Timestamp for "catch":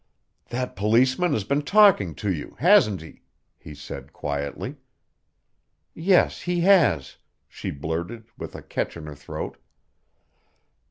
8.63-8.97